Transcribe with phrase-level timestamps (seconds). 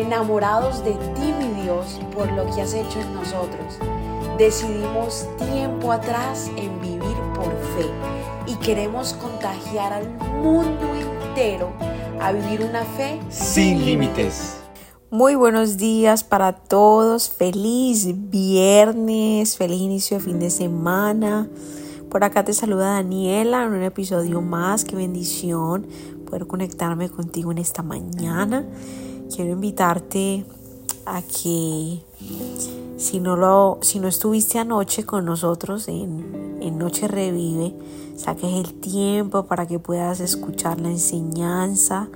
[0.00, 3.78] enamorados de ti, mi Dios, por lo que has hecho en nosotros.
[4.38, 7.90] Decidimos tiempo atrás en vivir por fe
[8.46, 10.08] y queremos contagiar al
[10.42, 11.70] mundo entero
[12.20, 14.56] a vivir una fe sin límites.
[15.10, 21.48] Muy buenos días para todos, feliz viernes, feliz inicio de fin de semana.
[22.08, 25.86] Por acá te saluda Daniela en un episodio más, qué bendición
[26.26, 28.64] poder conectarme contigo en esta mañana.
[29.34, 30.44] Quiero invitarte
[31.06, 32.00] a que
[32.96, 37.74] si no, lo, si no estuviste anoche con nosotros en, en Noche Revive,
[38.16, 42.08] saques el tiempo para que puedas escuchar la enseñanza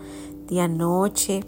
[0.49, 1.45] de anoche.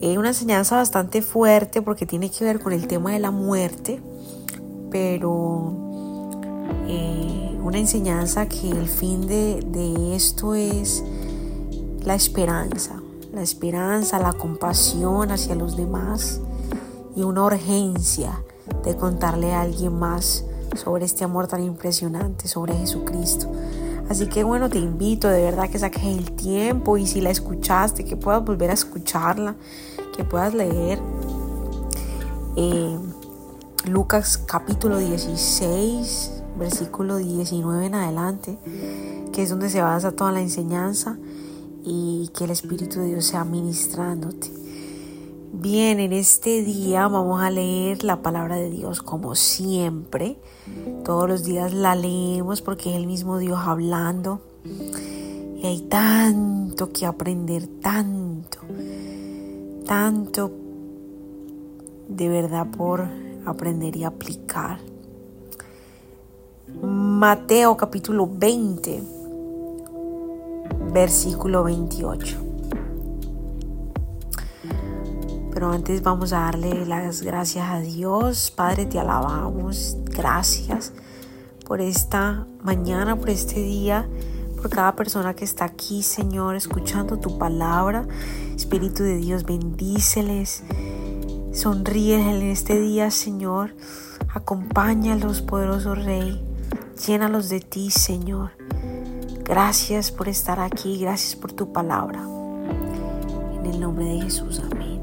[0.00, 4.00] Es una enseñanza bastante fuerte porque tiene que ver con el tema de la muerte,
[4.90, 5.72] pero
[6.88, 11.04] eh, una enseñanza que el fin de, de esto es
[12.04, 13.02] la esperanza,
[13.32, 16.40] la esperanza, la compasión hacia los demás
[17.14, 18.42] y una urgencia
[18.84, 23.50] de contarle a alguien más sobre este amor tan impresionante, sobre Jesucristo.
[24.08, 28.04] Así que bueno, te invito de verdad que saques el tiempo y si la escuchaste,
[28.04, 29.56] que puedas volver a escucharla,
[30.16, 31.00] que puedas leer
[32.56, 32.98] eh,
[33.86, 38.58] Lucas capítulo 16, versículo 19 en adelante,
[39.32, 41.18] que es donde se basa toda la enseñanza
[41.86, 44.50] y que el Espíritu de Dios sea ministrándote.
[45.52, 50.36] Bien, en este día vamos a leer la palabra de Dios como siempre.
[51.04, 54.40] Todos los días la leemos porque es el mismo Dios hablando.
[54.64, 58.58] Y hay tanto que aprender, tanto,
[59.86, 60.50] tanto
[62.08, 63.06] de verdad por
[63.46, 64.80] aprender y aplicar.
[66.82, 69.02] Mateo capítulo 20,
[70.92, 72.36] versículo 28.
[75.52, 78.50] Pero antes vamos a darle las gracias a Dios.
[78.50, 79.96] Padre, te alabamos.
[80.04, 80.92] Gracias
[81.66, 84.06] por esta mañana, por este día,
[84.56, 88.06] por cada persona que está aquí, Señor, escuchando tu palabra.
[88.54, 90.62] Espíritu de Dios, bendíceles.
[91.52, 93.74] Sonríeles en este día, Señor.
[94.34, 96.44] Acompáñalos, poderoso Rey.
[97.06, 98.65] Llénalos de ti, Señor.
[99.48, 100.98] Gracias por estar aquí.
[100.98, 102.20] Gracias por tu palabra.
[103.54, 105.02] En el nombre de Jesús, amén.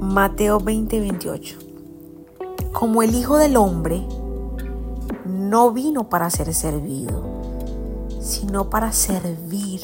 [0.00, 1.58] Mateo 20, 28.
[2.72, 4.02] Como el Hijo del Hombre
[5.26, 7.22] no vino para ser servido,
[8.18, 9.82] sino para servir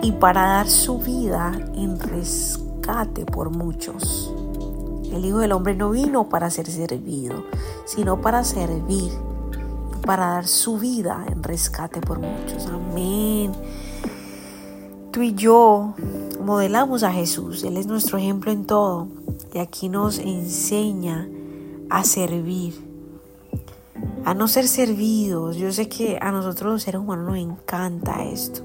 [0.00, 4.32] y para dar su vida en rescate por muchos.
[5.12, 7.42] El Hijo del Hombre no vino para ser servido,
[7.84, 9.10] sino para servir
[9.98, 12.66] para dar su vida en rescate por muchos.
[12.66, 13.52] Amén.
[15.10, 15.94] Tú y yo
[16.42, 19.08] modelamos a Jesús, Él es nuestro ejemplo en todo
[19.52, 21.28] y aquí nos enseña
[21.90, 22.74] a servir,
[24.24, 25.56] a no ser servidos.
[25.56, 28.62] Yo sé que a nosotros los seres humanos nos encanta esto,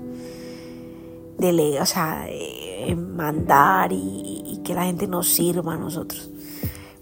[1.37, 2.27] de, o sea,
[2.95, 6.29] mandar y, y que la gente nos sirva a nosotros.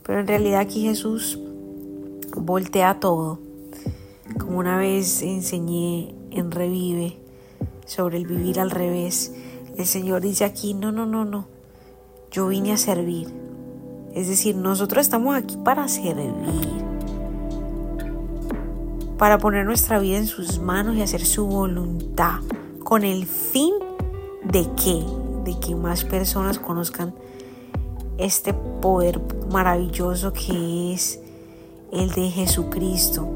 [0.03, 1.39] Pero en realidad aquí Jesús
[2.35, 3.39] voltea todo.
[4.41, 7.17] Como una vez enseñé en Revive
[7.85, 9.31] sobre el vivir al revés
[9.77, 11.47] el Señor dice aquí, no, no, no, no,
[12.29, 13.27] yo vine a servir.
[14.13, 16.33] Es decir, nosotros estamos aquí para servir,
[19.17, 22.41] para poner nuestra vida en sus manos y hacer su voluntad,
[22.83, 23.73] con el fin
[24.43, 25.05] de que,
[25.45, 27.13] de que más personas conozcan
[28.17, 29.21] este poder
[29.51, 31.19] maravilloso que es
[31.93, 33.27] el de Jesucristo,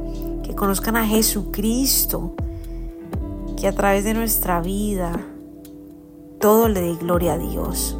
[0.45, 2.35] que conozcan a Jesucristo,
[3.57, 5.19] que a través de nuestra vida,
[6.39, 7.97] todo le dé gloria a Dios.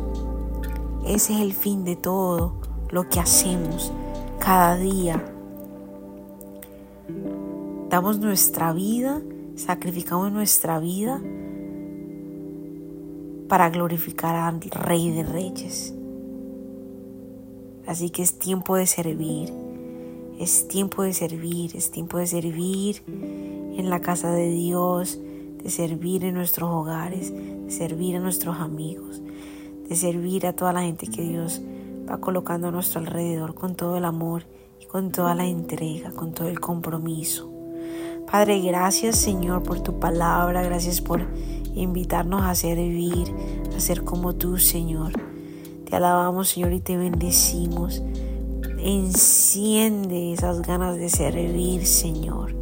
[1.08, 2.54] Ese es el fin de todo
[2.92, 3.92] lo que hacemos
[4.38, 5.26] cada día.
[7.90, 9.22] Damos nuestra vida,
[9.56, 11.20] sacrificamos nuestra vida
[13.48, 15.96] para glorificar al Rey de Reyes.
[17.88, 19.52] Así que es tiempo de servir,
[20.40, 25.20] es tiempo de servir, es tiempo de servir en la casa de Dios,
[25.64, 29.22] de servir en nuestros hogares, de servir a nuestros amigos,
[29.88, 31.62] de servir a toda la gente que Dios
[32.10, 34.44] va colocando a nuestro alrededor con todo el amor
[34.80, 37.52] y con toda la entrega, con todo el compromiso.
[38.30, 41.26] Padre, gracias Señor por tu palabra, gracias por
[41.76, 43.34] invitarnos a servir,
[43.76, 45.14] a ser como tú Señor.
[45.90, 48.02] Te alabamos Señor y te bendecimos.
[48.88, 52.54] Enciende esas ganas de servir Señor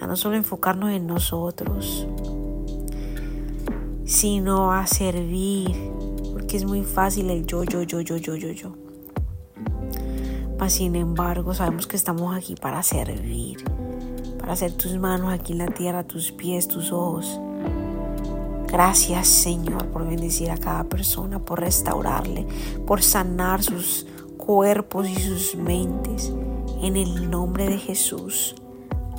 [0.00, 2.08] a no solo enfocarnos en nosotros,
[4.04, 5.76] sino a servir,
[6.32, 8.72] porque es muy fácil el yo, yo, yo, yo, yo, yo, yo.
[10.58, 13.62] Mas sin embargo, sabemos que estamos aquí para servir,
[14.40, 17.40] para hacer tus manos aquí en la tierra, tus pies, tus ojos.
[18.66, 22.44] Gracias Señor por bendecir a cada persona, por restaurarle,
[22.84, 24.04] por sanar sus
[24.48, 26.32] cuerpos y sus mentes.
[26.80, 28.54] En el nombre de Jesús.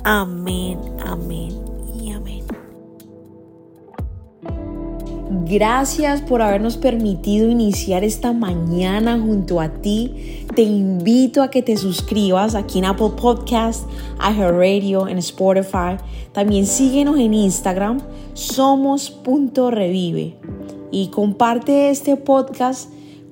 [0.02, 1.50] Amén, amén
[2.02, 2.42] y amén.
[5.46, 10.46] Gracias por habernos permitido iniciar esta mañana junto a ti.
[10.56, 13.88] Te invito a que te suscribas aquí en Apple Podcast,
[14.18, 15.96] Radio, en Spotify.
[16.32, 18.00] También síguenos en Instagram,
[18.34, 20.34] somos.revive.
[20.90, 22.90] Y comparte este podcast